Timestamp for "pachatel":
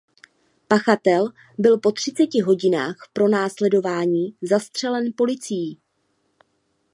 0.69-1.29